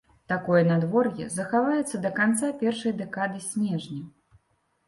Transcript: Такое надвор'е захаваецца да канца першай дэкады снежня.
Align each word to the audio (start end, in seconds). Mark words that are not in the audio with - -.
Такое 0.31 0.61
надвор'е 0.69 1.27
захаваецца 1.33 2.01
да 2.07 2.13
канца 2.21 2.51
першай 2.63 2.97
дэкады 3.05 3.45
снежня. 3.53 4.01